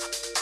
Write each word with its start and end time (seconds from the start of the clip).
you 0.00 0.33